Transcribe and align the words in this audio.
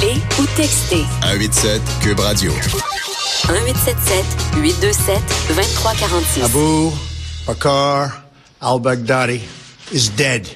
Appelez 0.00 0.20
ou 0.38 0.46
textez 0.56 1.04
187 1.22 1.82
Cube 2.02 2.20
Radio. 2.20 2.52
1877 2.52 4.24
827 4.62 5.20
2346. 5.48 6.44
Abu 6.44 6.90
Bakr 7.46 8.22
al-Baghdadi 8.60 9.40
is 9.92 10.08
dead. 10.16 10.46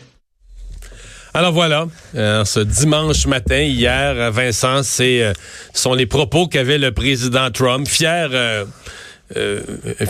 Alors 1.34 1.52
voilà, 1.52 1.88
euh, 2.14 2.44
ce 2.44 2.60
dimanche 2.60 3.26
matin, 3.26 3.60
hier, 3.60 4.30
Vincent, 4.30 4.82
c'est 4.82 5.22
euh, 5.22 5.32
sont 5.74 5.92
les 5.92 6.06
propos 6.06 6.46
qu'avait 6.46 6.78
le 6.78 6.92
président 6.92 7.50
Trump, 7.50 7.86
fier. 7.86 8.28
Euh, 8.32 8.64
euh, 9.36 9.60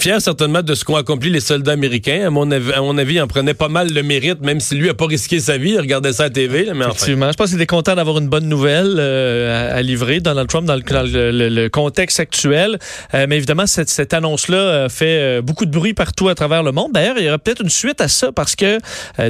fier 0.01 0.21
certainement 0.21 0.62
de 0.62 0.75
ce 0.75 0.85
qu'ont 0.85 0.96
accompli 0.96 1.31
les 1.31 1.41
soldats 1.41 1.73
américains. 1.73 2.27
À 2.27 2.31
mon, 2.31 2.51
avis, 2.51 2.73
à 2.73 2.81
mon 2.81 2.99
avis, 2.99 3.14
il 3.14 3.21
en 3.23 3.29
prenait 3.29 3.55
pas 3.55 3.69
mal 3.69 3.93
le 3.93 4.03
mérite, 4.03 4.41
même 4.41 4.59
si 4.59 4.75
lui 4.75 4.89
a 4.89 4.95
pas 4.95 5.07
risqué 5.07 5.39
sa 5.39 5.57
vie. 5.57 5.71
Il 5.71 5.81
regardait 5.81 6.13
ça 6.13 6.25
à 6.25 6.27
la 6.27 6.31
TV. 6.31 6.69
mais 6.75 6.85
Effectivement. 6.85 7.31
Je 7.31 7.37
pense 7.37 7.50
qu'il 7.50 7.57
était 7.57 7.67
content 7.67 7.95
d'avoir 7.95 8.19
une 8.19 8.29
bonne 8.29 8.49
nouvelle 8.49 8.96
euh, 8.99 9.71
à, 9.71 9.77
à, 9.77 9.82
livrer, 9.82 10.18
Donald 10.18 10.49
Trump, 10.49 10.67
dans 10.67 10.75
le, 10.75 10.82
dans 10.82 11.03
le, 11.03 11.31
le, 11.31 11.49
le 11.49 11.68
contexte 11.68 12.18
actuel. 12.18 12.79
Euh, 13.14 13.27
mais 13.29 13.37
évidemment, 13.37 13.67
cette, 13.67 13.89
cette 13.89 14.13
annonce-là 14.14 14.89
fait 14.89 15.40
beaucoup 15.43 15.65
de 15.65 15.71
bruit 15.71 15.95
partout 15.95 16.29
à 16.29 16.35
travers 16.35 16.62
le 16.62 16.73
monde. 16.73 16.90
D'ailleurs, 16.93 17.17
il 17.18 17.25
y 17.25 17.29
aura 17.29 17.39
peut-être 17.39 17.62
une 17.62 17.71
suite 17.71 18.01
à 18.01 18.09
ça 18.09 18.32
parce 18.32 18.57
que 18.57 18.79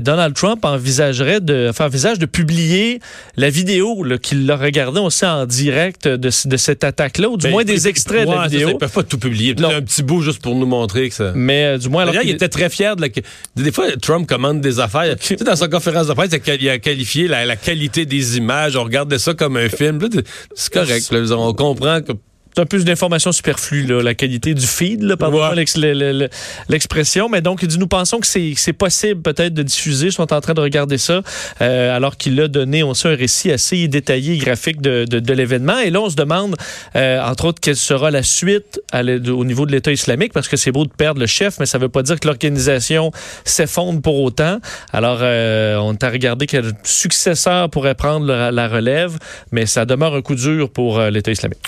Donald 0.01 0.35
Trump 0.35 0.65
envisagerait 0.65 1.41
de 1.41 1.71
faire 1.75 1.89
visage 1.89 2.19
de 2.19 2.27
publier 2.27 3.01
la 3.37 3.51
vidéo 3.51 4.05
qu'il 4.23 4.51
a 4.51 4.57
regardée 4.57 5.01
aussi 5.01 5.27
en 5.27 5.45
direct 5.47 6.09
de, 6.09 6.17
de 6.17 6.57
cette 6.57 6.85
attaque-là, 6.85 7.29
ou 7.29 7.37
du 7.37 7.45
Ben, 7.45 7.53
moins 7.53 7.65
des 7.65 7.87
extraits 7.89 8.27
de 8.27 8.33
la 8.33 8.49
vidéo. 8.49 8.69
ça, 8.69 8.73
ils 8.75 8.79
peuvent 8.79 8.93
pas 8.93 9.03
tout 9.03 9.19
publier. 9.19 9.55
Non. 9.55 9.74
Un 9.75 9.83
petit 9.83 10.03
bout 10.03 10.23
juste 10.23 10.41
pour 10.43 10.55
nous 10.55 10.67
montrer 10.67 11.09
que 11.09 11.15
ça. 11.15 11.33
Mais 11.35 11.65
euh, 11.65 11.79
du 11.79 11.89
moins, 11.89 12.03
alors 12.03 12.13
D'ailleurs, 12.15 12.25
il 12.25 12.27
qu'il- 12.29 12.37
était 12.37 12.49
très 12.49 12.71
fier 12.71 12.97
de 12.97 13.03
la. 13.03 13.09
Des 13.57 13.73
fois, 13.73 13.87
Trump 14.01 14.27
commande 14.29 14.61
des 14.61 14.81
affaires. 14.81 15.17
Tu 15.19 15.37
sais, 15.37 15.45
dans 15.45 15.57
sa 15.57 15.69
conférence 15.69 16.07
de 16.07 16.13
presse, 16.15 16.31
il 16.47 16.69
a- 16.69 16.75
il 16.75 16.81
qualifié 16.81 17.29
la, 17.29 17.45
la 17.45 17.57
qualité 17.57 18.07
des 18.07 18.37
images. 18.37 18.77
On 18.77 18.85
regardait 18.85 19.19
ça 19.19 19.35
comme 19.35 19.57
un 19.57 19.69
film. 19.69 19.99
Là, 20.01 20.09
C'est 20.55 20.73
correct. 20.73 21.11
là. 21.11 21.37
on 21.37 21.53
comprend 21.55 22.01
que. 22.01 22.13
C'est 22.57 22.63
un 22.63 22.67
peu 22.67 22.79
d'informations 22.85 23.33
superflues, 23.33 23.85
là, 23.87 24.01
la 24.01 24.15
qualité 24.15 24.55
du 24.55 24.65
feed, 24.65 25.17
pardon 25.17 25.41
Ouais. 25.41 25.57
l'ex- 25.57 25.77
le- 25.77 25.93
le- 25.93 26.13
le- 26.13 26.29
l'expression. 26.69 27.29
Mais 27.29 27.41
donc, 27.41 27.63
il 27.63 27.69
dit, 27.69 27.79
nous 27.79 27.89
pensons 27.89 28.21
que 28.21 28.27
c'est 28.29 28.73
possible 28.73 29.23
peut-être 29.23 29.55
de 29.55 29.65
diffuser. 29.65 30.07
Ils 30.07 30.13
sont 30.13 30.33
en 30.33 30.41
train 30.41 30.55
de 30.55 30.61
regarder 30.61 30.97
ça, 30.97 31.23
euh, 31.61 31.97
alors 31.97 32.17
qu'il 32.17 32.41
a 32.41 32.47
donné, 32.47 32.85
on 32.85 32.95
sait, 32.95 33.09
un 33.09 33.17
récit 33.17 33.51
assez 33.51 33.89
détaillé 33.89 34.35
et 34.35 34.39
graphique 34.39 34.81
de, 34.81 35.05
de, 35.05 35.19
de 35.19 35.33
l'événement. 35.33 35.81
Et 35.81 35.91
là, 35.91 36.01
on 36.01 36.09
se 36.09 36.15
demande, 36.15 36.55
euh, 36.95 37.21
entre 37.23 37.47
autres, 37.47 37.61
quelle 37.61 37.75
sera 37.75 38.13
la 38.13 38.23
suite 38.23 38.81
à 38.93 39.03
au 39.03 39.45
niveau 39.45 39.67
de 39.67 39.73
l'État 39.73 39.91
islamique, 39.91 40.33
parce 40.33 40.47
que 40.47 40.57
c'est 40.57 40.71
beau 40.71 40.85
de 40.85 40.93
perdre 40.93 41.19
le 41.21 41.27
chef, 41.27 41.59
mais 41.59 41.67
ça 41.67 41.79
veut 41.79 41.89
pas 41.89 42.03
dire 42.05 42.21
que 42.21 42.29
l'organisation 42.29 43.11
s'effondre 43.45 44.01
pour 44.01 44.21
autant. 44.23 44.61
Alors, 44.93 45.19
euh, 45.23 45.77
on 45.79 45.97
t'a 45.97 46.09
regardé 46.09 46.47
quel 46.47 46.71
successeur 46.85 47.69
pourrait 47.69 47.97
prendre 47.97 48.27
la, 48.27 48.53
la 48.53 48.69
relève, 48.69 49.19
mais 49.51 49.67
ça 49.67 49.85
demeure 49.87 50.15
un 50.15 50.23
coup 50.23 50.37
dur 50.37 50.71
pour 50.71 51.01
euh, 51.01 51.11
l'État 51.11 51.33
islamique. 51.33 51.59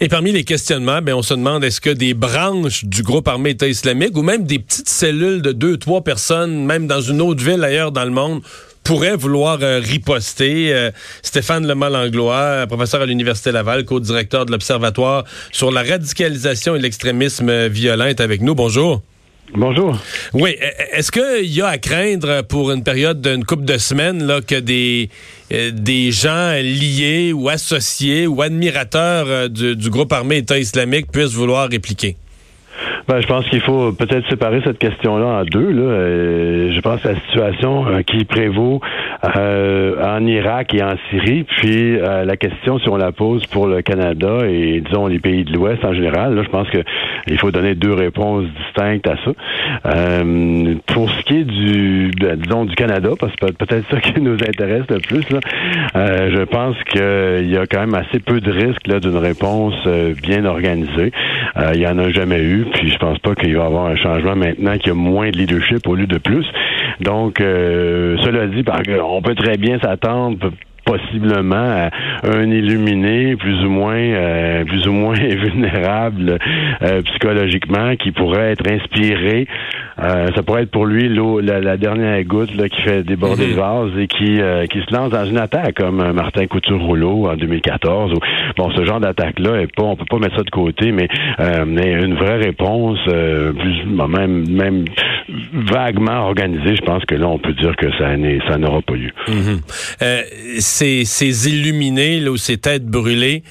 Et 0.00 0.08
parmi 0.08 0.31
les 0.32 0.44
questionnements, 0.44 1.02
ben, 1.02 1.14
on 1.14 1.22
se 1.22 1.34
demande 1.34 1.62
est-ce 1.62 1.80
que 1.80 1.90
des 1.90 2.14
branches 2.14 2.84
du 2.84 3.02
groupe 3.02 3.28
armé 3.28 3.50
État 3.50 3.68
islamique 3.68 4.16
ou 4.16 4.22
même 4.22 4.44
des 4.44 4.58
petites 4.58 4.88
cellules 4.88 5.42
de 5.42 5.52
deux, 5.52 5.76
trois 5.76 6.02
personnes, 6.02 6.64
même 6.64 6.86
dans 6.86 7.00
une 7.00 7.20
autre 7.20 7.44
ville 7.44 7.62
ailleurs 7.62 7.92
dans 7.92 8.04
le 8.04 8.10
monde, 8.10 8.42
pourraient 8.82 9.16
vouloir 9.16 9.58
euh, 9.62 9.78
riposter? 9.78 10.72
Euh, 10.72 10.90
Stéphane 11.22 11.66
Lemal-Anglois, 11.66 12.34
euh, 12.34 12.66
professeur 12.66 13.02
à 13.02 13.06
l'Université 13.06 13.52
Laval, 13.52 13.84
co-directeur 13.84 14.46
de 14.46 14.52
l'Observatoire 14.52 15.24
sur 15.52 15.70
la 15.70 15.82
radicalisation 15.82 16.74
et 16.74 16.80
l'extrémisme 16.80 17.68
violent, 17.68 18.06
est 18.06 18.20
avec 18.20 18.40
nous. 18.40 18.54
Bonjour. 18.54 19.02
Bonjour. 19.54 19.98
Oui, 20.32 20.56
e- 20.62 20.96
est-ce 20.96 21.12
qu'il 21.12 21.52
y 21.52 21.60
a 21.60 21.66
à 21.68 21.78
craindre 21.78 22.42
pour 22.42 22.70
une 22.72 22.82
période 22.82 23.20
d'une 23.20 23.44
couple 23.44 23.64
de 23.64 23.76
semaines 23.76 24.40
que 24.46 24.54
des, 24.54 25.10
euh, 25.52 25.70
des 25.72 26.10
gens 26.10 26.52
liés 26.54 27.32
ou 27.34 27.48
associés 27.50 28.26
ou 28.26 28.40
admirateurs 28.40 29.26
euh, 29.28 29.48
du, 29.48 29.76
du 29.76 29.90
groupe 29.90 30.12
armé 30.12 30.38
État 30.38 30.58
islamique 30.58 31.12
puissent 31.12 31.34
vouloir 31.34 31.68
répliquer? 31.68 32.16
Ben, 33.08 33.20
je 33.20 33.26
pense 33.26 33.44
qu'il 33.48 33.60
faut 33.60 33.92
peut-être 33.92 34.28
séparer 34.30 34.60
cette 34.64 34.78
question-là 34.78 35.26
en 35.26 35.44
deux. 35.44 35.70
Là. 35.70 35.82
Euh, 35.82 36.72
je 36.72 36.80
pense 36.80 37.04
à 37.04 37.12
la 37.12 37.20
situation 37.20 37.86
euh, 37.88 38.02
qui 38.02 38.24
prévaut 38.24 38.80
euh, 39.36 39.96
en 40.02 40.24
Irak 40.26 40.72
et 40.74 40.82
en 40.82 40.94
Syrie, 41.10 41.44
puis 41.44 41.96
euh, 41.98 42.24
la 42.24 42.36
question, 42.36 42.78
si 42.78 42.88
on 42.88 42.96
la 42.96 43.10
pose 43.12 43.44
pour 43.46 43.66
le 43.66 43.82
Canada 43.82 44.38
et, 44.48 44.80
disons, 44.80 45.08
les 45.08 45.18
pays 45.18 45.44
de 45.44 45.52
l'Ouest 45.52 45.84
en 45.84 45.92
général, 45.94 46.34
là, 46.34 46.42
je 46.44 46.48
pense 46.48 46.68
que 46.70 46.78
il 47.26 47.38
faut 47.38 47.50
donner 47.50 47.74
deux 47.74 47.92
réponses 47.92 48.44
distinctes 48.66 49.06
à 49.08 49.16
ça. 49.24 49.32
Pour 50.86 51.10
ce 51.10 51.22
qui 51.24 51.38
est 51.40 51.44
du, 51.44 52.10
disons, 52.36 52.64
du 52.64 52.74
Canada, 52.74 53.10
parce 53.18 53.34
que 53.36 53.46
peut- 53.46 53.66
peut-être 53.66 53.88
ça 53.90 54.00
qui 54.00 54.20
nous 54.20 54.34
intéresse 54.34 54.84
le 54.88 54.98
plus, 55.00 55.28
là, 55.30 55.40
je 56.30 56.42
pense 56.44 56.76
qu'il 56.84 57.50
y 57.50 57.56
a 57.56 57.66
quand 57.66 57.80
même 57.80 57.94
assez 57.94 58.18
peu 58.20 58.40
de 58.40 58.50
risques 58.50 58.88
d'une 59.00 59.16
réponse 59.16 59.74
bien 60.22 60.44
organisée. 60.44 61.12
Il 61.74 61.80
y 61.80 61.86
en 61.86 61.98
a 61.98 62.10
jamais 62.10 62.40
eu, 62.42 62.66
puis 62.72 62.91
je 62.92 62.98
pense 62.98 63.18
pas 63.18 63.34
qu'il 63.34 63.56
va 63.56 63.64
y 63.64 63.66
avoir 63.66 63.86
un 63.86 63.96
changement 63.96 64.36
maintenant 64.36 64.76
qu'il 64.78 64.88
y 64.88 64.90
a 64.90 64.94
moins 64.94 65.30
de 65.30 65.38
leadership 65.38 65.86
au 65.86 65.94
lieu 65.94 66.06
de 66.06 66.18
plus. 66.18 66.46
Donc, 67.00 67.40
euh, 67.40 68.16
cela 68.22 68.46
dit, 68.46 68.64
on 69.02 69.22
peut 69.22 69.34
très 69.34 69.56
bien 69.56 69.78
s'attendre 69.80 70.52
possiblement 70.84 71.56
à 71.56 71.90
un 72.24 72.50
illuminé 72.50 73.36
plus 73.36 73.64
ou 73.64 73.70
moins 73.70 73.96
euh, 73.96 74.64
plus 74.64 74.86
ou 74.88 74.92
moins 74.92 75.14
vulnérable 75.14 76.38
euh, 76.82 77.02
psychologiquement 77.02 77.96
qui 77.96 78.10
pourrait 78.10 78.52
être 78.52 78.70
inspiré 78.70 79.46
Euh, 79.98 80.28
ça 80.34 80.42
pourrait 80.42 80.62
être 80.62 80.70
pour 80.70 80.86
lui 80.86 81.08
l'eau 81.08 81.40
la, 81.40 81.60
la 81.60 81.76
dernière 81.76 82.22
goutte 82.24 82.54
là, 82.54 82.68
qui 82.68 82.80
fait 82.82 83.02
déborder 83.02 83.48
le 83.48 83.54
vase 83.54 83.90
et 83.98 84.06
qui 84.06 84.40
euh, 84.40 84.66
qui 84.66 84.80
se 84.80 84.94
lance 84.94 85.10
dans 85.10 85.24
une 85.26 85.38
attaque 85.38 85.74
comme 85.74 86.00
euh, 86.00 86.12
Martin 86.12 86.46
Couture-Rouleau 86.46 87.28
en 87.28 87.36
2014 87.36 88.12
ou, 88.14 88.18
bon 88.56 88.70
ce 88.70 88.84
genre 88.84 89.00
d'attaque 89.00 89.38
là 89.38 89.60
est 89.60 89.74
pas 89.74 89.82
on 89.82 89.96
peut 89.96 90.06
pas 90.08 90.18
mettre 90.18 90.36
ça 90.36 90.42
de 90.42 90.50
côté 90.50 90.92
mais 90.92 91.08
euh, 91.40 91.64
mais 91.66 91.92
une 91.92 92.14
vraie 92.14 92.38
réponse 92.38 92.98
euh, 93.08 93.52
plus 93.52 93.84
même 93.84 94.48
même 94.50 94.84
vaguement 95.52 96.26
organisée 96.26 96.76
je 96.76 96.82
pense 96.82 97.04
que 97.04 97.14
là 97.14 97.28
on 97.28 97.38
peut 97.38 97.52
dire 97.54 97.76
que 97.76 97.90
ça 97.98 98.16
n'est 98.16 98.38
ça 98.48 98.58
n'aura 98.58 98.80
pas 98.82 98.94
lieu. 98.94 99.10
Euh, 100.02 100.22
ces, 100.58 101.04
ces 101.04 101.48
illuminés 101.48 102.20
là, 102.20 102.30
ou 102.30 102.36
ces 102.36 102.56
têtes 102.58 102.86
brûlées, 102.86 103.42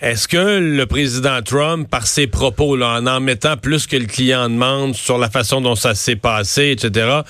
est-ce 0.00 0.26
que 0.28 0.58
le 0.58 0.86
président 0.86 1.42
Trump, 1.42 1.88
par 1.90 2.06
ses 2.06 2.26
propos, 2.26 2.80
en 2.82 3.06
en 3.06 3.20
mettant 3.20 3.56
plus 3.56 3.86
que 3.86 3.96
le 3.96 4.06
client 4.06 4.48
demande 4.48 4.94
sur 4.94 5.18
la 5.18 5.28
façon 5.30 5.60
dont 5.60 5.74
ça 5.74 5.94
s'est 5.94 6.16
passé, 6.16 6.70
etc., 6.70 7.20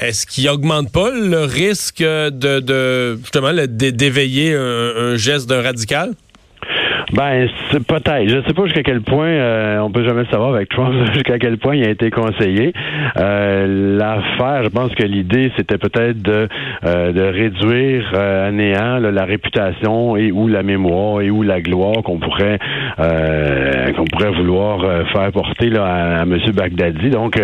est-ce 0.00 0.26
qu'il 0.26 0.48
augmente 0.48 0.92
pas 0.92 1.10
le 1.10 1.44
risque 1.44 2.02
de, 2.02 2.60
de 2.60 3.18
justement 3.20 3.50
le- 3.50 3.66
d'é- 3.66 3.90
d'éveiller 3.90 4.54
un, 4.54 4.92
un 4.96 5.16
geste 5.16 5.48
d'un 5.48 5.60
radical? 5.60 6.12
Ben, 7.12 7.48
c'est 7.70 7.86
peut-être. 7.86 8.28
Je 8.28 8.42
sais 8.46 8.54
pas 8.54 8.64
jusqu'à 8.64 8.82
quel 8.82 9.00
point, 9.00 9.28
euh, 9.28 9.78
on 9.78 9.90
peut 9.90 10.04
jamais 10.04 10.24
savoir 10.30 10.54
avec 10.54 10.68
Trump, 10.68 10.94
jusqu'à 11.14 11.38
quel 11.38 11.56
point 11.56 11.76
il 11.76 11.86
a 11.86 11.90
été 11.90 12.10
conseillé. 12.10 12.72
Euh, 13.18 13.96
L'affaire, 13.98 14.64
je 14.64 14.68
pense 14.68 14.94
que 14.94 15.04
l'idée, 15.04 15.50
c'était 15.56 15.78
peut-être 15.78 16.20
de, 16.20 16.48
euh, 16.84 17.12
de 17.12 17.22
réduire 17.22 18.12
euh, 18.14 18.48
à 18.48 18.50
néant 18.52 18.98
là, 18.98 19.10
la 19.10 19.24
réputation 19.24 20.16
et 20.16 20.30
ou 20.30 20.48
la 20.48 20.62
mémoire 20.62 21.22
et 21.22 21.30
ou 21.30 21.42
la 21.42 21.60
gloire 21.60 22.02
qu'on 22.02 22.18
pourrait 22.18 22.58
euh, 22.98 23.92
qu'on 23.92 24.04
pourrait 24.04 24.30
vouloir 24.32 24.84
euh, 24.84 25.04
faire 25.06 25.32
porter 25.32 25.70
là, 25.70 25.84
à, 25.84 26.20
à 26.20 26.22
M. 26.22 26.38
Baghdadi. 26.54 27.10
Donc, 27.10 27.40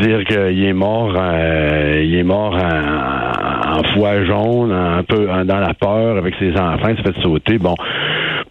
dire 0.00 0.24
qu'il 0.24 0.64
est 0.64 0.72
mort, 0.72 1.12
il 1.14 2.14
est 2.16 2.22
mort 2.22 2.54
en, 2.54 3.78
en 3.78 3.82
foie 3.94 4.24
jaune, 4.24 4.72
un 4.72 5.02
peu 5.02 5.26
dans 5.44 5.58
la 5.60 5.74
peur 5.74 6.16
avec 6.16 6.34
ses 6.38 6.52
enfants, 6.52 6.88
il 6.88 6.96
s'est 6.96 7.12
fait 7.12 7.20
sauter. 7.20 7.58
Bon, 7.58 7.74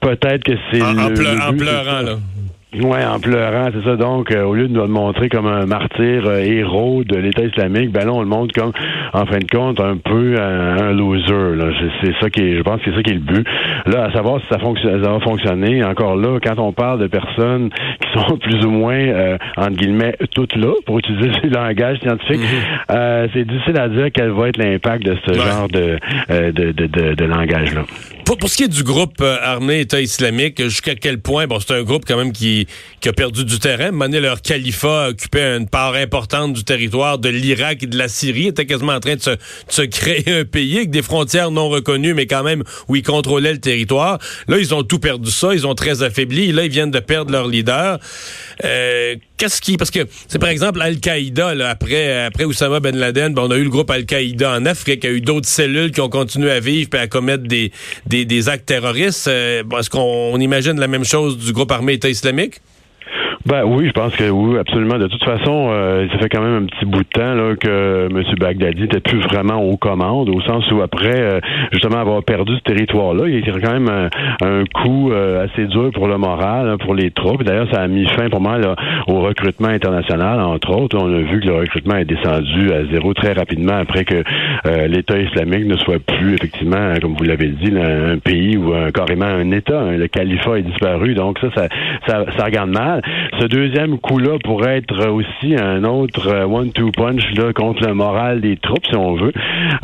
peut-être 0.04 0.44
que 0.44 0.54
c'est 0.72 0.82
En, 0.82 0.98
en 0.98 1.10
pleu- 1.14 1.40
en 1.50 1.54
pleurant, 1.56 2.02
là. 2.04 2.16
Ouais, 2.82 3.06
en 3.06 3.20
pleurant, 3.20 3.70
c'est 3.72 3.88
ça. 3.88 3.96
Donc, 3.98 4.32
euh, 4.32 4.46
au 4.46 4.56
lieu 4.56 4.68
de 4.68 4.74
nous 4.74 4.82
le 4.82 4.88
montrer 4.88 5.30
comme 5.30 5.46
un 5.46 5.68
martyr 5.68 6.24
euh, 6.26 6.40
héros 6.40 7.04
de 7.04 7.18
l'État 7.18 7.44
islamique, 7.44 7.92
ben 7.92 8.04
là, 8.04 8.12
on 8.12 8.22
le 8.22 8.26
montre 8.28 8.52
comme, 8.60 8.72
en 9.14 9.28
fin 9.28 9.38
de 9.38 9.46
compte, 9.46 9.80
un 9.80 9.98
peu 9.98 10.42
un, 10.42 10.78
un 10.88 10.92
loser. 10.92 11.56
Là. 11.56 11.66
C'est, 12.02 12.14
ça 12.20 12.32
qui 12.32 12.42
est, 12.42 12.58
je 12.58 12.62
pense 12.64 12.82
que 12.82 12.86
c'est 12.90 12.96
ça 12.96 13.04
qui 13.04 13.12
est 13.12 13.14
le 13.14 13.20
but. 13.20 13.46
Là, 13.86 14.06
à 14.06 14.12
savoir 14.12 14.42
si 14.42 14.48
ça, 14.50 14.58
fonctionne, 14.58 15.04
ça 15.04 15.12
va 15.12 15.20
fonctionner. 15.20 15.84
Encore 15.84 16.16
là, 16.16 16.40
quand 16.44 16.58
on 16.58 16.74
parle 16.74 17.00
de 17.00 17.06
personnes 17.06 17.70
qui 18.02 18.20
sont 18.20 18.38
plus 18.40 18.66
ou 18.66 18.72
moins, 18.72 18.96
euh, 18.98 19.38
entre 19.56 19.78
guillemets, 19.78 20.16
toutes 20.34 20.56
là, 20.56 20.74
pour 20.88 20.98
utiliser 20.98 21.30
le 21.44 21.50
langage 21.52 22.00
scientifique, 22.00 22.42
euh, 22.90 23.28
c'est 23.36 23.46
difficile 23.48 23.80
à 23.80 23.88
dire 23.88 24.08
quel 24.12 24.32
va 24.32 24.48
être 24.50 24.58
l'impact 24.58 25.06
de 25.06 25.16
ce 25.28 25.32
Ouais. 25.32 25.38
genre 25.48 25.68
de, 25.68 26.00
euh, 26.32 26.52
de, 26.52 26.72
de, 26.72 26.88
de, 26.88 27.14
de 27.14 27.26
langage-là. 27.26 27.84
Pour, 28.26 28.38
pour 28.38 28.50
ce 28.50 28.56
qui 28.56 28.64
est 28.64 28.70
du 28.70 28.84
groupe 28.84 29.20
euh, 29.22 29.38
armé 29.42 29.82
État 29.82 30.00
islamique, 30.00 30.62
jusqu'à 30.64 30.96
quel 30.96 31.20
point, 31.20 31.46
bon, 31.46 31.60
c'est 31.60 31.74
un 31.74 31.84
groupe 31.84 32.06
quand 32.08 32.16
même 32.16 32.32
qui, 32.32 32.68
qui 33.02 33.10
a 33.10 33.14
perdu 33.14 33.44
du 33.44 33.60
terrain. 33.60 33.92
Mané 33.92 34.22
leur 34.22 34.42
califat 34.42 35.10
occupait 35.10 35.58
une 35.58 35.68
part 35.68 35.96
importante 35.96 36.54
du 36.54 36.64
territoire 36.64 37.18
de 37.18 37.28
l'Irak 37.28 37.84
et 37.84 37.88
de 37.88 37.98
la 37.98 38.08
Syrie, 38.08 38.48
était 38.48 38.66
quasiment 38.66 38.94
en 38.94 39.00
train 39.02 39.16
de 39.16 39.22
se, 39.22 39.32
de 39.32 39.38
se 39.68 39.82
créer 39.82 40.40
un 40.40 40.46
pays 40.46 40.78
avec 40.78 40.90
des 40.90 41.02
frontières 41.02 41.52
non 41.52 41.68
reconnues, 41.68 42.14
mais 42.14 42.26
quand 42.26 42.44
même 42.44 42.64
où 42.88 42.96
ils 42.96 43.04
contrôlaient 43.04 43.54
le 43.54 43.60
territoire. 43.60 44.20
Là, 44.48 44.58
ils 44.58 44.74
ont 44.74 44.84
tout 44.84 45.00
perdu 45.00 45.30
ça, 45.30 45.54
ils 45.54 45.68
ont 45.68 45.76
très 45.76 46.02
affaibli. 46.02 46.54
Là, 46.54 46.64
ils 46.64 46.72
viennent 46.72 46.92
de 46.92 47.00
perdre 47.00 47.32
leur 47.32 47.48
leader. 47.48 48.00
Euh, 48.64 49.16
qu'est-ce 49.38 49.62
qui 49.62 49.78
parce 49.78 49.92
que 49.92 50.08
c'est 50.28 50.40
par 50.40 50.50
exemple 50.50 50.82
Al-Qaïda 50.82 51.50
après 51.70 52.26
après 52.26 52.46
Oussama 52.46 52.80
Ben 52.80 52.96
Laden, 52.96 53.34
ben, 53.34 53.44
on 53.44 53.52
a 53.52 53.58
eu 53.58 53.64
le 53.64 53.70
groupe 53.70 53.90
Al-Qaïda 53.90 54.52
en 54.52 54.66
Afrique, 54.66 55.04
il 55.04 55.10
y 55.10 55.14
a 55.14 55.16
eu 55.16 55.22
d'autres 55.22 55.48
cellules 55.48 55.92
qui 55.92 56.02
ont 56.02 56.10
continué 56.10 56.52
à 56.52 56.60
vivre 56.60 56.90
et 56.94 57.00
à 57.00 57.08
commettre 57.08 57.44
des 57.44 57.72
des, 58.06 58.50
actes 58.50 58.66
terroristes. 58.66 59.28
Euh, 59.28 59.64
est-ce 59.80 59.90
qu'on 59.90 60.40
imagine 60.40 60.80
la 60.80 60.88
même 60.88 61.06
chose 61.06 61.38
du 61.38 61.54
groupe 61.54 61.72
armé 61.72 61.94
État 61.94 62.10
islamique? 62.10 62.62
Ben 63.46 63.66
oui, 63.66 63.88
je 63.88 63.92
pense 63.92 64.16
que 64.16 64.30
oui, 64.30 64.58
absolument. 64.58 64.98
De 64.98 65.08
toute 65.08 65.24
façon, 65.24 65.68
euh, 65.70 66.08
ça 66.14 66.18
fait 66.18 66.30
quand 66.30 66.42
même 66.42 66.64
un 66.64 66.66
petit 66.66 66.86
bout 66.86 67.04
de 67.04 67.10
temps 67.10 67.34
là, 67.34 67.56
que 67.58 68.08
M. 68.10 68.24
Baghdadi 68.40 68.84
n'était 68.84 69.02
plus 69.02 69.20
vraiment 69.20 69.62
aux 69.62 69.76
commandes, 69.76 70.30
au 70.30 70.40
sens 70.42 70.72
où 70.72 70.82
après 70.82 71.20
euh, 71.20 71.40
justement 71.74 71.98
avoir 71.98 72.24
perdu 72.24 72.56
ce 72.56 72.62
territoire-là, 72.62 73.28
il 73.28 73.44
a 73.44 73.60
quand 73.60 73.74
même 73.74 74.10
un, 74.42 74.64
coup 74.74 75.12
euh, 75.12 75.46
assez 75.46 75.66
dur 75.66 75.92
pour 75.94 76.08
le 76.08 76.18
moral, 76.18 76.70
hein, 76.70 76.78
pour 76.78 76.96
les 76.96 77.12
troupes. 77.12 77.44
D'ailleurs, 77.44 77.68
ça 77.70 77.82
a 77.82 77.88
mis 77.88 78.08
fin 78.08 78.30
pour 78.30 78.40
moi 78.40 78.58
là, 78.60 78.76
au 79.08 79.20
recrutement 79.20 79.68
international, 79.68 80.40
entre 80.40 80.74
autres. 80.78 80.98
On 80.98 81.14
a 81.14 81.20
vu 81.20 81.42
que 81.42 81.48
le 81.48 81.56
recrutement 81.56 81.98
est 81.98 82.06
descendu 82.06 82.72
à 82.72 82.86
zéro 82.86 83.14
très 83.14 83.34
rapidement 83.34 83.76
après 83.76 84.06
que 84.06 84.24
l'État 84.88 85.20
islamique 85.20 85.66
ne 85.66 85.76
soit 85.76 86.00
plus 86.00 86.36
effectivement, 86.36 86.94
comme 87.02 87.16
vous 87.16 87.26
l'avez 87.26 87.50
dit, 87.50 87.74
un 87.78 88.18
pays 88.20 88.56
ou 88.56 88.74
carrément 88.94 89.26
un 89.26 89.52
État. 89.52 89.82
Hein. 89.82 89.98
Le 89.98 90.08
califat 90.08 90.60
est 90.60 90.64
disparu, 90.64 91.14
donc 91.14 91.40
ça, 91.40 91.50
ça, 91.54 91.68
ça, 92.08 92.26
ça 92.38 92.46
regarde 92.46 92.70
mal. 92.70 93.02
Ce 93.40 93.48
deuxième 93.48 93.98
coup-là 93.98 94.38
pourrait 94.44 94.78
être 94.78 95.08
aussi 95.10 95.56
un 95.56 95.84
autre 95.86 96.28
euh, 96.28 96.46
one-two 96.46 96.92
punch 96.92 97.24
là, 97.36 97.52
contre 97.52 97.88
le 97.88 97.94
moral 97.94 98.42
des 98.42 98.58
troupes, 98.58 98.86
si 98.86 98.96
on 98.96 99.16
veut. 99.16 99.34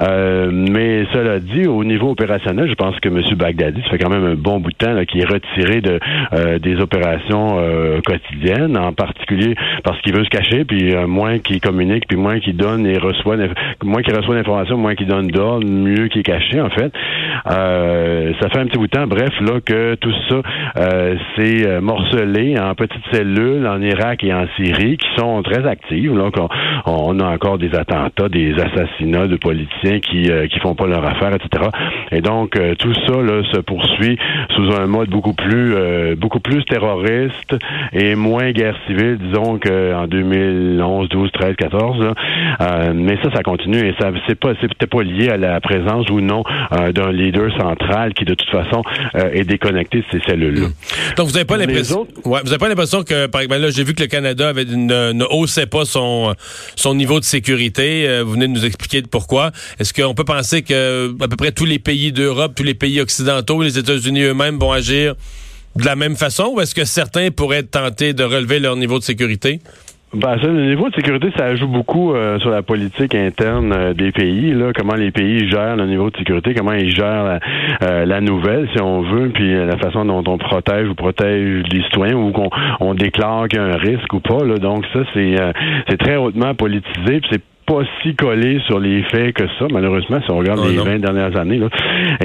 Euh, 0.01 0.51
mais 0.51 1.05
cela 1.13 1.39
dit, 1.39 1.65
au 1.65 1.83
niveau 1.83 2.11
opérationnel, 2.11 2.69
je 2.69 2.75
pense 2.75 2.99
que 2.99 3.09
M. 3.09 3.21
Baghdadi, 3.35 3.81
ça 3.83 3.89
fait 3.89 3.97
quand 3.97 4.09
même 4.09 4.25
un 4.25 4.35
bon 4.35 4.59
bout 4.59 4.71
de 4.71 4.77
temps 4.77 5.03
qu'il 5.05 5.21
est 5.21 5.25
retiré 5.25 5.81
de, 5.81 5.99
euh, 6.33 6.59
des 6.59 6.79
opérations 6.79 7.57
quotidiennes, 8.05 8.77
en 8.77 8.93
particulier 8.93 9.55
parce 9.83 9.99
qu'il 10.01 10.13
veut 10.13 10.23
se 10.23 10.29
cacher, 10.29 10.65
puis 10.65 10.95
moins 11.07 11.39
qu'il 11.39 11.59
communique, 11.59 12.07
puis 12.07 12.17
moins 12.17 12.39
qu'il 12.39 12.55
donne 12.55 12.85
et 12.85 12.97
reçoit, 12.97 13.37
moins 13.83 14.01
qu'il 14.01 14.15
reçoit 14.15 14.35
l'information, 14.35 14.77
moins 14.77 14.95
qu'il 14.95 15.07
donne 15.07 15.27
d'ordre, 15.27 15.65
mieux 15.67 16.07
qu'il 16.07 16.21
est 16.21 16.23
caché, 16.23 16.61
en 16.61 16.69
fait. 16.69 16.91
ça 17.45 18.49
fait 18.49 18.59
un 18.59 18.65
petit 18.65 18.77
bout 18.77 18.87
de 18.87 18.91
temps, 18.91 19.07
bref, 19.07 19.31
là, 19.41 19.59
que 19.65 19.95
tout 19.95 20.13
ça 20.29 20.41
s'est 21.35 21.81
morcelé 21.81 22.57
en 22.59 22.75
petites 22.75 23.03
cellules 23.11 23.38
en 23.39 23.81
Irak 23.81 24.23
et 24.23 24.33
en 24.33 24.45
Syrie 24.55 24.97
qui 24.97 25.07
sont 25.17 25.41
très 25.43 25.65
actives. 25.65 26.15
Là, 26.15 26.29
on, 26.85 27.19
a 27.19 27.25
encore 27.25 27.57
des 27.57 27.73
attentats, 27.75 28.29
des 28.29 28.53
assassinats 28.53 29.27
de 29.27 29.35
politiciens 29.35 29.99
qui 29.99 30.29
euh, 30.29 30.47
qui 30.47 30.59
font 30.59 30.75
pas 30.75 30.87
leur 30.87 31.03
affaire, 31.05 31.33
etc. 31.33 31.69
Et 32.11 32.21
donc 32.21 32.55
euh, 32.55 32.75
tout 32.75 32.93
ça 32.93 33.21
là, 33.21 33.43
se 33.51 33.59
poursuit 33.59 34.17
sous 34.55 34.71
un 34.73 34.87
mode 34.87 35.09
beaucoup 35.09 35.33
plus 35.33 35.75
euh, 35.75 36.15
beaucoup 36.15 36.39
plus 36.39 36.63
terroriste 36.65 37.55
et 37.93 38.15
moins 38.15 38.51
guerre 38.51 38.75
civile, 38.87 39.17
disons 39.17 39.59
qu'en 39.59 40.07
2011, 40.07 41.09
12, 41.09 41.31
13, 41.31 41.55
14. 41.55 42.13
mais 42.95 43.17
ça, 43.23 43.31
ça 43.33 43.43
continue 43.43 43.79
et 43.79 43.95
ça 43.99 44.11
c'est 44.27 44.39
pas 44.39 44.53
c'était 44.61 44.87
pas 44.87 45.03
lié 45.03 45.29
à 45.29 45.37
la 45.37 45.59
présence 45.61 46.09
ou 46.09 46.21
non 46.21 46.43
d'un 46.93 47.11
leader 47.11 47.51
central 47.57 48.13
qui 48.13 48.25
de 48.25 48.33
toute 48.33 48.49
façon 48.49 48.83
est 49.13 49.43
déconnecté 49.43 49.99
de 49.99 50.05
ces 50.11 50.19
cellules. 50.27 50.59
-là. 50.59 51.15
Donc 51.17 51.27
vous 51.27 51.33
n'avez 51.33 51.45
pas 51.45 51.57
l'impression, 51.57 52.07
ouais, 52.25 52.39
vous 52.43 52.51
avez 52.51 52.57
pas 52.57 52.69
l'impression 52.69 53.03
que 53.03 53.27
exemple, 53.37 53.61
là, 53.61 53.69
j'ai 53.69 53.83
vu 53.83 53.93
que 53.93 54.01
le 54.01 54.07
Canada 54.07 54.53
ne, 54.53 55.25
haussait 55.29 55.65
pas 55.65 55.85
son, 55.85 56.35
son 56.75 56.95
niveau 56.95 57.19
de 57.19 57.25
sécurité. 57.25 58.07
Euh, 58.07 58.23
vous 58.23 58.33
venez 58.33 58.47
de 58.47 58.53
nous 58.53 58.65
expliquer 58.65 59.01
pourquoi. 59.03 59.51
Est-ce 59.79 59.93
qu'on 59.93 60.13
peut 60.13 60.25
penser 60.25 60.61
que 60.61 61.15
à 61.21 61.27
peu 61.27 61.35
près 61.35 61.51
tous 61.51 61.65
les 61.65 61.79
pays 61.79 62.11
d'Europe, 62.11 62.53
tous 62.55 62.63
les 62.63 62.73
pays 62.73 62.99
occidentaux, 62.99 63.61
les 63.61 63.77
États-Unis 63.77 64.23
eux-mêmes 64.23 64.57
vont 64.57 64.71
agir 64.71 65.15
de 65.75 65.85
la 65.85 65.95
même 65.95 66.15
façon 66.15 66.51
ou 66.55 66.61
est-ce 66.61 66.75
que 66.75 66.85
certains 66.85 67.31
pourraient 67.31 67.63
tentés 67.63 68.13
de 68.13 68.23
relever 68.23 68.59
leur 68.59 68.75
niveau 68.75 68.99
de 68.99 69.03
sécurité? 69.03 69.61
Ben, 70.11 70.39
ça, 70.41 70.47
le 70.47 70.65
niveau 70.65 70.89
de 70.89 70.95
sécurité, 70.95 71.31
ça 71.37 71.55
joue 71.55 71.67
beaucoup 71.67 72.13
euh, 72.13 72.39
sur 72.39 72.49
la 72.49 72.63
politique 72.63 73.13
interne 73.13 73.71
euh, 73.71 73.93
des 73.93 74.11
pays, 74.11 74.53
là, 74.53 74.71
comment 74.75 74.95
les 74.95 75.11
pays 75.11 75.47
gèrent 75.47 75.75
le 75.75 75.85
niveau 75.85 76.09
de 76.09 76.17
sécurité, 76.17 76.55
comment 76.55 76.73
ils 76.73 76.89
gèrent 76.89 77.25
la, 77.25 77.39
euh, 77.83 78.05
la 78.05 78.19
nouvelle, 78.19 78.67
si 78.73 78.81
on 78.81 79.03
veut, 79.03 79.29
puis 79.29 79.53
la 79.53 79.77
façon 79.77 80.05
dont 80.05 80.23
on 80.25 80.39
protège 80.39 80.89
ou 80.89 80.95
protège 80.95 81.63
les 81.71 81.83
citoyens 81.83 82.15
ou 82.15 82.31
qu'on 82.31 82.49
on 82.79 82.95
déclare 82.95 83.47
qu'il 83.47 83.59
y 83.59 83.61
a 83.61 83.65
un 83.65 83.77
risque 83.77 84.11
ou 84.11 84.19
pas. 84.19 84.43
Là. 84.43 84.57
Donc 84.57 84.83
ça, 84.93 85.01
c'est 85.13 85.35
c'est 85.87 85.97
très 85.97 86.15
hautement 86.15 86.55
politisé, 86.55 87.21
puis 87.21 87.29
c'est 87.31 87.43
pas 87.69 87.83
si 88.01 88.15
collé 88.15 88.59
sur 88.65 88.79
les 88.79 89.03
faits 89.03 89.33
que 89.33 89.47
ça, 89.59 89.67
malheureusement, 89.71 90.19
si 90.25 90.31
on 90.31 90.37
regarde 90.37 90.59
les 90.67 90.77
20 90.77 90.99
dernières 90.99 91.37
années. 91.37 91.59
Là. 91.59 91.69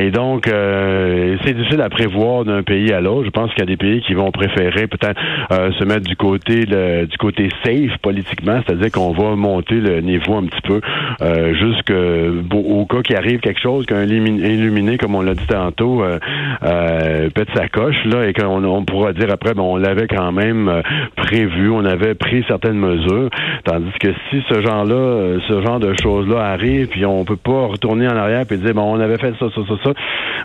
Et 0.00 0.10
donc, 0.10 0.48
euh, 0.48 1.36
c'est 1.44 1.54
difficile 1.54 1.82
à 1.82 1.90
prévoir 1.90 2.44
d'un 2.44 2.62
pays 2.62 2.92
à 2.92 3.00
l'autre. 3.02 3.26
Je 3.26 3.30
pense 3.30 3.50
qu'il 3.50 3.60
y 3.60 3.62
a 3.62 3.66
des 3.66 3.76
pays 3.76 4.00
qui 4.00 4.14
vont 4.14 4.30
préférer 4.30 4.86
peut-être 4.86 5.20
euh, 5.52 5.70
se 5.72 5.84
mettre 5.84 6.08
du 6.08 6.16
côté 6.16 6.64
du 6.64 7.18
côté 7.18 7.50
safe 7.64 7.96
politiquement, 8.02 8.60
c'est-à-dire 8.66 8.90
qu'on 8.90 9.12
va 9.12 9.36
monter 9.36 9.74
le 9.74 10.00
niveau 10.00 10.36
un 10.36 10.44
petit 10.44 10.62
peu 10.62 10.80
euh, 11.20 11.54
jusqu'au 11.54 12.86
cas 12.86 13.02
qu'il 13.02 13.16
arrive 13.16 13.40
quelque 13.40 13.60
chose 13.60 13.84
qu'un 13.86 14.04
illuminé, 14.04 14.96
comme 14.98 15.14
on 15.14 15.22
l'a 15.22 15.34
dit 15.34 15.46
tantôt, 15.46 16.02
euh, 16.02 16.18
euh, 16.62 17.28
pète 17.30 17.48
sa 17.54 17.68
coche, 17.68 17.96
là, 18.06 18.26
et 18.26 18.32
qu'on 18.32 18.64
on 18.64 18.84
pourra 18.84 19.12
dire 19.12 19.30
après, 19.30 19.54
bon, 19.54 19.74
on 19.74 19.76
l'avait 19.76 20.06
quand 20.06 20.32
même 20.32 20.68
euh, 20.68 20.82
prévu, 21.16 21.70
on 21.70 21.84
avait 21.84 22.14
pris 22.14 22.44
certaines 22.48 22.78
mesures, 22.78 23.30
tandis 23.64 23.92
que 24.00 24.08
si 24.30 24.42
ce 24.48 24.60
genre-là 24.62 25.33
ce 25.48 25.62
genre 25.62 25.80
de 25.80 25.94
choses-là 26.00 26.40
arrive, 26.40 26.88
puis 26.88 27.04
on 27.06 27.24
peut 27.24 27.36
pas 27.36 27.66
retourner 27.66 28.06
en 28.08 28.16
arrière 28.16 28.44
et 28.50 28.56
dire 28.56 28.74
bon 28.74 28.94
on 28.96 29.00
avait 29.00 29.18
fait 29.18 29.34
ça, 29.38 29.46
ça, 29.54 29.60
ça, 29.68 29.74
ça. 29.82 29.90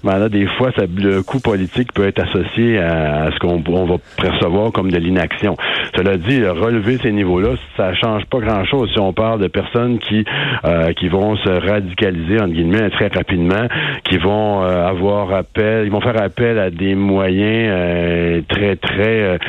Ben 0.03 0.17
là, 0.17 0.29
des 0.29 0.45
fois, 0.45 0.71
ça, 0.77 0.85
le 0.95 1.21
coût 1.23 1.39
politique 1.39 1.91
peut 1.93 2.07
être 2.07 2.21
associé 2.21 2.79
à, 2.79 3.29
ce 3.31 3.39
qu'on 3.39 3.59
va 3.85 3.95
percevoir 4.21 4.71
comme 4.71 4.91
de 4.91 4.97
l'inaction. 4.97 5.57
Cela 5.95 6.17
dit, 6.17 6.45
relever 6.45 6.97
ces 6.97 7.11
niveaux-là, 7.11 7.49
ça 7.75 7.93
change 7.95 8.25
pas 8.25 8.39
grand-chose 8.39 8.89
si 8.93 8.99
on 8.99 9.11
parle 9.11 9.41
de 9.41 9.47
personnes 9.47 9.99
qui 9.99 10.23
euh, 10.65 10.93
qui 10.93 11.07
vont 11.09 11.35
se 11.37 11.49
radicaliser 11.49 12.39
entre 12.39 12.53
guillemets 12.53 12.89
très 12.91 13.07
rapidement, 13.07 13.67
qui 14.03 14.17
vont 14.17 14.63
euh, 14.63 14.87
avoir 14.87 15.33
appel, 15.33 15.85
ils 15.85 15.91
vont 15.91 16.01
faire 16.01 16.21
appel 16.21 16.59
à 16.59 16.69
des 16.69 16.95
moyens 16.95 17.69
euh, 17.71 18.41
très 18.47 18.75
très 18.75 19.39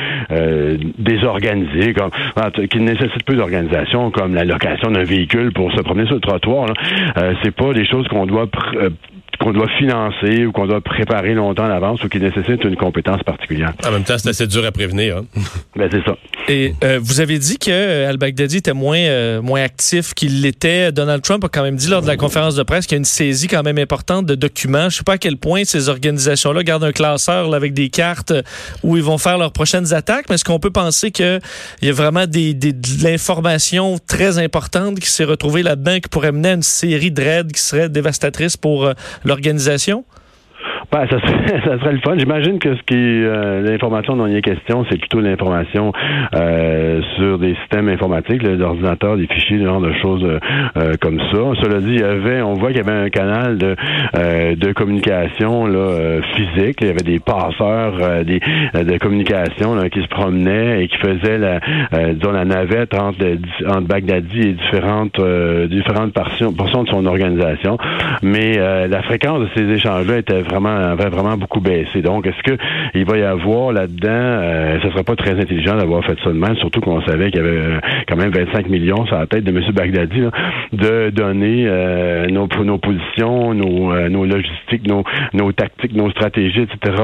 désorganisés, 0.97 1.93
comme 1.93 2.09
qui 2.67 2.79
nécessitent 2.79 3.25
peu 3.25 3.35
d'organisation, 3.35 4.11
comme 4.11 4.35
la 4.35 4.43
location 4.43 4.91
d'un 4.91 5.03
véhicule 5.03 5.30
pour 5.53 5.71
se 5.71 5.81
promener 5.81 6.05
sur 6.05 6.15
le 6.15 6.21
trottoir. 6.21 6.67
Euh, 7.17 7.33
c'est 7.43 7.55
pas 7.55 7.73
des 7.73 7.85
choses 7.85 8.07
qu'on 8.07 8.25
doit 8.25 8.47
euh, 8.75 8.89
qu'on 9.39 9.53
doit 9.53 9.67
financer 9.79 10.45
ou 10.45 10.51
qu'on 10.51 10.67
doit 10.67 10.81
préparer 10.81 11.33
longtemps 11.33 11.65
à 11.65 11.69
l'avance 11.69 12.03
ou 12.03 12.09
qui 12.09 12.19
nécessitent 12.19 12.63
une 12.63 12.75
compétence 12.75 13.23
particulière. 13.23 13.73
En 13.87 13.91
même 13.91 14.03
temps, 14.03 14.17
c'est 14.17 14.29
assez 14.29 14.47
dur 14.47 14.63
à 14.65 14.71
prévenir. 14.71 15.17
Hein? 15.17 15.25
ben, 15.75 15.89
c'est 15.91 16.03
ça. 16.03 16.15
Et 16.47 16.73
euh, 16.83 16.99
vous 17.01 17.19
avez 17.19 17.37
dit 17.37 17.57
que 17.57 17.69
euh, 17.69 18.09
al-Baghdadi 18.09 18.57
était 18.57 18.73
moins, 18.73 18.97
euh, 18.97 19.41
moins 19.41 19.61
actif 19.61 20.13
qu'il 20.13 20.41
l'était. 20.41 20.91
Donald 20.91 21.21
Trump 21.21 21.43
a 21.43 21.49
quand 21.49 21.61
même 21.61 21.75
dit 21.75 21.87
lors 21.87 22.01
de 22.01 22.07
la 22.07 22.17
conférence 22.17 22.55
de 22.55 22.63
presse 22.63 22.87
qu'il 22.87 22.95
y 22.95 22.97
a 22.97 22.99
une 22.99 23.05
saisie 23.05 23.47
quand 23.47 23.63
même 23.63 23.77
importante 23.77 24.25
de 24.25 24.35
documents. 24.35 24.89
Je 24.89 24.97
sais 24.97 25.03
pas 25.03 25.13
à 25.13 25.17
quel 25.17 25.37
point 25.37 25.63
ces 25.65 25.87
organisations-là 25.87 26.63
gardent 26.63 26.83
un 26.83 26.91
classeur 26.91 27.53
avec 27.53 27.73
des 27.73 27.89
cartes 27.89 28.33
où 28.83 28.97
ils 28.97 29.03
vont 29.03 29.17
faire 29.17 29.37
leurs 29.37 29.53
prochaines 29.53 29.93
attaques, 29.93 30.25
mais 30.29 30.35
est-ce 30.35 30.45
qu'on 30.45 30.59
peut 30.59 30.71
penser 30.71 31.11
qu'il 31.11 31.39
y 31.83 31.89
a 31.89 31.93
vraiment 31.93 32.25
des, 32.25 32.53
des, 32.53 32.73
de 32.73 33.03
l'information 33.03 33.99
très 34.07 34.39
importante 34.39 34.99
qui 34.99 35.09
s'est 35.09 35.23
retrouvée 35.23 35.63
là-dedans 35.63 35.99
qui 35.99 36.09
pourrait 36.09 36.31
mener 36.31 36.49
à 36.49 36.53
une 36.53 36.63
série 36.63 37.11
de 37.11 37.21
raids 37.21 37.47
qui 37.53 37.61
serait 37.61 37.89
dévastatrice 37.89 38.57
pour 38.57 38.91
l'organisation? 39.23 40.03
Ben, 40.91 41.07
ça, 41.09 41.21
serait, 41.21 41.61
ça 41.65 41.79
serait 41.79 41.93
le 41.93 41.99
fun. 41.99 42.17
J'imagine 42.17 42.59
que 42.59 42.75
ce 42.75 42.81
qui 42.81 42.95
euh, 42.97 43.61
l'information 43.61 44.17
dont 44.17 44.27
il 44.27 44.35
est 44.35 44.41
question, 44.41 44.85
c'est 44.89 44.97
plutôt 44.97 45.21
l'information 45.21 45.93
euh, 46.35 47.01
sur 47.15 47.39
des 47.39 47.55
systèmes 47.61 47.87
informatiques, 47.87 48.43
l'ordinateur, 48.43 49.15
des 49.15 49.27
fichiers, 49.27 49.59
ce 49.59 49.63
genre 49.63 49.79
de 49.79 49.93
choses 50.01 50.25
euh, 50.25 50.93
comme 50.99 51.19
ça. 51.31 51.61
Cela 51.63 51.79
dit, 51.79 51.93
il 51.93 52.01
y 52.01 52.03
avait, 52.03 52.41
on 52.41 52.55
voit 52.55 52.73
qu'il 52.73 52.85
y 52.85 52.89
avait 52.89 53.05
un 53.05 53.09
canal 53.09 53.57
de, 53.57 53.75
de 54.55 54.73
communication 54.73 55.65
là, 55.65 56.21
physique. 56.35 56.79
Il 56.81 56.87
y 56.87 56.89
avait 56.89 57.03
des 57.03 57.19
passeurs 57.19 58.25
des, 58.25 58.39
de 58.73 58.97
communication 58.97 59.75
là, 59.75 59.89
qui 59.89 60.01
se 60.01 60.07
promenaient 60.07 60.83
et 60.83 60.87
qui 60.89 60.97
faisaient 60.97 61.37
la, 61.37 61.59
disons, 62.13 62.31
la 62.31 62.43
navette 62.43 62.93
entre, 62.93 63.17
entre 63.67 63.87
Baghdadi 63.87 64.39
et 64.41 64.53
différentes 64.53 65.21
différentes 65.69 66.13
portions, 66.13 66.53
portions 66.53 66.83
de 66.83 66.89
son 66.89 67.05
organisation. 67.05 67.77
Mais 68.21 68.57
la 68.87 69.01
fréquence 69.03 69.39
de 69.39 69.47
ces 69.55 69.69
échanges-là 69.69 70.17
était 70.17 70.41
vraiment 70.41 70.80
avait 70.81 71.09
vraiment 71.09 71.37
beaucoup 71.37 71.59
baissé. 71.59 72.01
Donc, 72.01 72.25
est-ce 72.27 72.41
que 72.43 72.57
il 72.93 73.05
va 73.05 73.17
y 73.17 73.23
avoir 73.23 73.71
là-dedans, 73.71 74.09
euh, 74.09 74.79
ce 74.81 74.89
serait 74.91 75.03
pas 75.03 75.15
très 75.15 75.39
intelligent 75.39 75.75
d'avoir 75.75 76.03
fait 76.05 76.17
ça 76.23 76.29
de 76.29 76.37
même, 76.37 76.55
surtout 76.57 76.81
qu'on 76.81 77.01
savait 77.01 77.31
qu'il 77.31 77.41
y 77.41 77.43
avait 77.43 77.57
euh, 77.57 77.79
quand 78.07 78.17
même 78.17 78.31
25 78.31 78.69
millions 78.69 79.05
sur 79.05 79.17
la 79.17 79.27
tête 79.27 79.43
de 79.43 79.51
M. 79.51 79.63
Baghdadi, 79.73 80.21
de 80.73 81.09
donner 81.09 81.65
euh, 81.67 82.27
nos, 82.27 82.47
nos 82.63 82.77
positions, 82.77 83.53
nos, 83.53 83.93
euh, 83.93 84.09
nos 84.09 84.25
logistiques, 84.25 84.87
nos, 84.87 85.03
nos 85.33 85.51
tactiques, 85.51 85.93
nos 85.93 86.09
stratégies, 86.11 86.61
etc. 86.61 87.03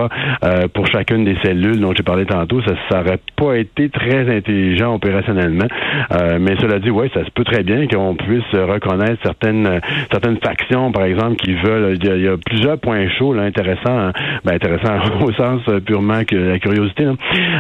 pour 0.74 0.88
chacune 0.88 1.24
des 1.26 1.38
cellules 1.44 1.80
dont 1.80 1.94
j'ai 1.96 2.04
parlé 2.04 2.26
tantôt. 2.26 2.62
Ça 2.62 2.98
n'aurait 2.98 3.20
pas 3.36 3.58
été 3.58 3.90
très 3.90 4.36
intelligent 4.36 4.96
opérationnellement. 4.96 5.68
mais 6.40 6.56
cela 6.60 6.80
dit, 6.80 6.90
oui, 6.90 7.10
ça 7.14 7.24
se 7.24 7.32
peut 7.32 7.44
très 7.44 7.64
bien 7.64 7.88
qu'on 7.88 8.16
puisse 8.16 8.52
reconnaître 8.54 9.22
certaines 9.24 9.82
certaines 10.12 10.38
factions, 10.38 10.92
par 10.92 11.04
exemple, 11.04 11.36
qui 11.36 11.54
veulent. 11.54 11.98
Il 12.02 12.22
y 12.22 12.28
a, 12.28 12.38
plusieurs 12.38 12.80
points 12.80 13.08
chauds 13.18 13.34
là, 13.34 13.44
intéressants 13.44 13.68
intéressant, 13.68 13.98
hein. 14.00 14.12
ben, 14.44 14.56
intéressant 14.56 15.22
au 15.26 15.32
sens 15.34 15.62
euh, 15.68 15.80
purement 15.80 16.24
que 16.24 16.36
la 16.36 16.60
curiosité, 16.60 17.06
là. 17.06 17.14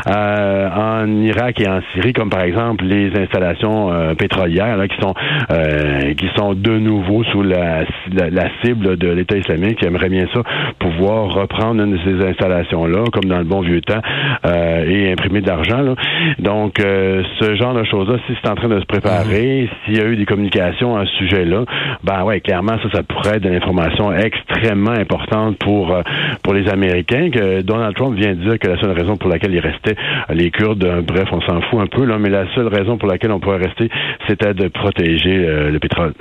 Euh, 0.08 0.70
en 0.70 1.22
Irak 1.22 1.60
et 1.60 1.68
en 1.68 1.82
Syrie, 1.94 2.14
comme 2.14 2.30
par 2.30 2.42
exemple 2.42 2.86
les 2.86 3.12
installations 3.18 3.92
euh, 3.92 4.14
pétrolières 4.14 4.78
là, 4.78 4.88
qui 4.88 4.98
sont 5.02 5.14
euh, 5.52 5.97
qui 6.18 6.28
sont 6.38 6.54
de 6.54 6.78
nouveau 6.78 7.24
sous 7.26 7.42
la, 7.42 7.84
la, 8.14 8.30
la 8.30 8.50
cible 8.64 8.98
de 8.98 9.10
l'État 9.10 9.38
islamique, 9.38 9.80
qui 9.80 9.86
aimerait 9.86 10.10
bien 10.10 10.26
ça 10.34 10.42
pouvoir 10.80 11.34
reprendre 11.34 11.84
une 11.84 11.94
de 11.94 12.00
ces 12.06 12.26
installations-là, 12.26 13.06
comme 13.12 13.26
dans 13.26 13.40
le 13.40 13.44
bon 13.44 13.62
vieux 13.62 13.82
temps, 13.82 14.02
euh, 14.46 14.86
et 14.88 15.12
imprimer 15.12 15.42
de 15.42 15.48
l'argent. 15.48 15.82
là. 15.82 15.96
Donc, 16.40 16.80
euh, 16.80 17.24
ce 17.40 17.56
genre 17.56 17.74
de 17.74 17.84
choses-là, 17.84 18.18
si 18.28 18.34
c'est 18.42 18.50
en 18.50 18.56
train 18.56 18.70
de 18.70 18.80
se 18.80 18.86
préparer, 18.86 19.70
s'il 19.86 19.98
y 19.98 20.02
a 20.02 20.06
eu 20.06 20.16
des 20.16 20.26
communications 20.26 20.96
à 20.96 21.06
ce 21.06 21.12
sujet-là, 21.18 21.64
ben 22.04 22.24
ouais, 22.24 22.40
clairement, 22.42 22.78
ça, 22.84 22.90
ça 22.92 23.04
pourrait 23.04 23.38
être 23.38 23.44
de 23.44 23.50
l'information 23.50 24.14
extrêmement 24.14 24.92
importante 24.92 25.58
pour 25.58 25.92
euh, 25.92 26.02
pour 26.44 26.54
les 26.54 26.68
Américains. 26.70 27.30
Que 27.30 27.62
Donald 27.62 27.96
Trump 27.96 28.16
vient 28.18 28.34
de 28.34 28.42
dire 28.42 28.60
que 28.60 28.68
la 28.68 28.80
seule 28.80 28.92
raison 28.92 29.18
pour 29.18 29.30
laquelle 29.30 29.54
il 29.54 29.60
restait 29.60 29.96
les 30.34 30.52
Kurdes, 30.52 30.84
euh, 30.84 31.02
bref, 31.02 31.28
on 31.32 31.42
s'en 31.42 31.62
fout 31.62 31.80
un 31.80 31.88
peu 31.88 32.06
là, 32.06 32.18
mais 32.20 32.30
la 32.30 32.46
seule 32.54 32.68
raison 32.68 32.98
pour 32.98 33.08
laquelle 33.08 33.32
on 33.32 33.40
pourrait 33.40 33.58
rester, 33.58 33.90
c'était 34.28 34.54
de 34.54 34.68
protéger 34.68 35.46
euh, 35.48 35.72
le 35.72 35.80
pétrole. 35.88 36.14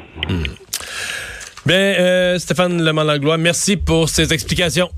Bien, 1.65 1.77
euh, 1.77 2.39
Stéphane 2.39 2.83
Lemont-Langlois, 2.83 3.39
merci 3.39 3.77
pour 3.77 4.09
ces 4.09 4.33
explications. 4.33 4.89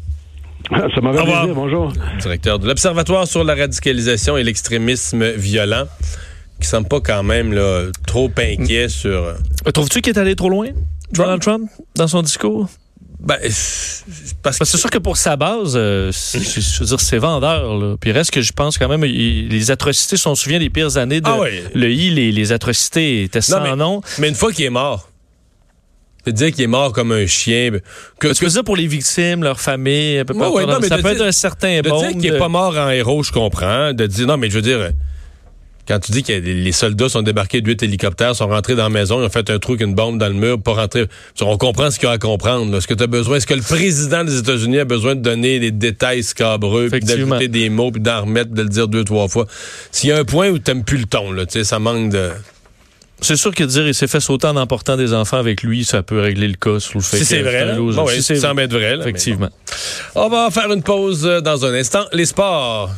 Ça 0.71 1.01
m'a 1.01 1.13
plaisir. 1.13 1.55
Bonjour. 1.55 1.93
Directeur 2.21 2.59
de 2.59 2.67
l'Observatoire 2.67 3.27
sur 3.27 3.45
la 3.45 3.55
radicalisation 3.55 4.37
et 4.37 4.43
l'extrémisme 4.43 5.31
violent, 5.31 5.87
qui 6.61 6.67
semble 6.67 6.89
pas 6.89 7.01
quand 7.01 7.23
même 7.23 7.53
là, 7.53 7.87
trop 8.07 8.31
inquiet 8.37 8.89
sur. 8.89 9.11
Euh, 9.11 9.35
Trouves-tu 9.73 10.01
qu'il 10.03 10.15
est 10.15 10.19
allé 10.19 10.37
trop 10.37 10.51
loin, 10.51 10.69
Donald 11.13 11.41
Trump, 11.41 11.71
dans 11.97 12.09
son 12.09 12.23
discours? 12.23 12.69
Ben, 13.21 13.37
parce 13.41 14.05
que 14.07 14.35
Parce 14.43 14.59
que 14.61 14.65
c'est 14.65 14.77
sûr 14.79 14.91
que 14.91 14.99
pour 14.99 15.17
sa 15.17 15.37
base, 15.37 15.73
euh, 15.77 16.13
je 16.13 16.79
veux 16.81 16.87
dire, 16.87 17.01
c'est 17.01 17.19
vendeur. 17.19 17.77
Là. 17.77 17.97
Puis 18.01 18.13
reste 18.13 18.31
que 18.31 18.41
je 18.43 18.53
pense 18.53 18.79
quand 18.79 18.89
même, 18.89 19.05
il- 19.05 19.49
les 19.49 19.71
atrocités, 19.73 20.17
si 20.17 20.27
on 20.29 20.35
se 20.37 20.45
souvient 20.45 20.61
des 20.61 20.71
pires 20.71 20.97
années 20.97 21.21
de 21.21 21.27
Ah 21.29 21.39
oui. 21.41 21.49
le 21.75 21.91
I, 21.91 22.11
les, 22.11 22.31
les 22.31 22.53
atrocités 22.53 23.25
étaient 23.25 23.41
sans 23.41 23.61
mais, 23.61 23.75
nom. 23.75 24.01
mais 24.19 24.29
une 24.29 24.35
fois 24.37 24.53
qu'il 24.53 24.65
est 24.67 24.71
mort, 24.71 25.09
c'est 26.25 26.33
dire 26.33 26.53
qu'il 26.53 26.63
est 26.63 26.67
mort 26.69 26.93
comme 26.93 27.11
un 27.11 27.27
chien. 27.27 27.71
ben, 27.73 27.81
Que, 28.21 28.29
Tu 28.33 28.45
veux 28.45 28.51
dire 28.51 28.63
pour 28.65 28.77
les 28.77 28.87
victimes, 28.87 29.43
leurs 29.43 29.61
familles, 29.61 30.19
un 30.19 30.25
peu 30.25 30.35
Ouais, 30.35 30.39
pas- 30.41 30.51
ouais, 30.51 30.67
non, 30.67 30.79
mais 30.81 30.87
ça 30.89 30.97
de 30.99 31.03
peut 31.03 31.09
dire- 31.15 31.23
être 31.23 31.29
un 31.29 31.33
certain 31.33 31.81
de 31.81 31.89
bon. 31.89 31.99
dire 32.01 32.13
qu'il 32.13 32.27
est 32.27 32.39
pas 32.39 32.49
mort 32.49 32.77
en 32.77 32.91
héros, 32.91 33.23
je 33.25 33.33
comprends. 33.33 33.93
De 33.93 34.07
dire 34.07 34.27
non, 34.29 34.37
mais 34.37 34.49
je 34.49 34.55
veux 34.55 34.63
dire. 34.63 34.91
Quand 35.89 35.99
tu 36.01 36.13
dis 36.13 36.23
que 36.23 36.35
les 36.35 36.73
soldats 36.73 37.09
sont 37.09 37.23
débarqués 37.23 37.63
de 37.63 37.67
huit 37.67 37.83
hélicoptères, 37.83 38.37
sont 38.37 38.47
rentrés 38.47 38.75
dans 38.75 38.83
la 38.83 38.89
maison, 38.91 39.23
ils 39.23 39.25
ont 39.25 39.31
fait 39.31 39.49
un 39.49 39.59
trou 39.59 39.73
avec 39.73 39.87
une 39.87 39.95
bombe 39.95 40.19
dans 40.19 40.29
le 40.29 40.35
mur 40.35 40.61
pour 40.61 40.77
rentrer. 40.77 41.07
On 41.41 41.57
comprend 41.57 41.91
ce 41.91 41.99
qu'il 41.99 42.07
y 42.09 42.13
a 42.13 42.15
à 42.15 42.19
comprendre. 42.19 42.71
là. 42.71 42.83
Ce 42.83 42.87
que 42.87 42.93
tu 42.93 43.03
as 43.05 43.07
besoin, 43.07 43.39
est-ce 43.39 43.47
que 43.47 43.55
le 43.55 43.63
président 43.63 44.23
des 44.23 44.39
États-Unis 44.39 44.81
a 44.81 44.85
besoin 44.85 45.15
de 45.15 45.23
donner 45.23 45.59
des 45.59 45.71
détails 45.71 46.23
scabreux, 46.23 46.91
puis 46.91 47.01
d'ajouter 47.01 47.49
des 47.49 47.71
mots, 47.71 47.91
puis 47.91 48.03
d'en 48.03 48.21
remettre, 48.21 48.51
de 48.53 48.61
le 48.61 48.69
dire 48.69 48.87
deux, 48.87 49.03
trois 49.03 49.29
fois? 49.29 49.47
S'il 49.91 50.11
y 50.11 50.13
a 50.13 50.19
un 50.19 50.25
point 50.25 50.51
où 50.51 50.59
tu 50.59 50.71
n'aimes 50.71 50.85
plus 50.85 50.99
le 50.99 51.07
ton, 51.07 51.33
là, 51.33 51.45
ça 51.49 51.79
manque 51.79 52.11
de. 52.11 52.33
C'est 53.21 53.37
sûr 53.37 53.53
que 53.55 53.65
dire 53.65 53.89
il 53.89 53.95
s'est 53.95 54.07
fait 54.07 54.21
sauter 54.21 54.47
en 54.47 54.57
emportant 54.57 54.97
des 54.97 55.13
enfants 55.15 55.39
avec 55.39 55.63
lui, 55.63 55.85
ça 55.85 56.03
peut 56.03 56.21
régler 56.21 56.49
le 56.49 56.55
cas 56.55 56.79
sur 56.81 56.99
le 56.99 57.03
fait 57.03 57.17
Si 57.17 57.23
que 57.23 57.29
c'est 57.29 57.43
vrai. 57.43 57.77
Bon, 57.77 58.05
ouais, 58.05 58.15
Si 58.17 58.23
c'est 58.23 58.37
semble 58.37 58.61
être 58.61 58.73
vrai. 58.73 58.95
là, 58.95 59.03
Effectivement. 59.03 59.49
bon. 60.15 60.27
On 60.27 60.29
va 60.29 60.51
faire 60.51 60.71
une 60.71 60.83
pause 60.83 61.27
euh, 61.27 61.41
dans 61.41 61.65
un 61.65 61.73
instant. 61.75 62.05
Les 62.13 62.27
sports. 62.27 62.91